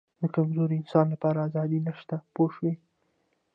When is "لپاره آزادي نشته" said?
1.13-2.15